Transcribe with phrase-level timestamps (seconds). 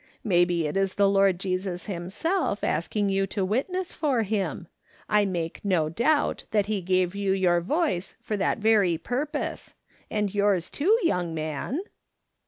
[0.23, 4.67] Maybe it is the Lord Jesus himself asking you to witness for him.
[5.07, 9.75] I make no doubt that he gave you your voice for that very purpose;
[10.09, 11.81] and yours too, young man."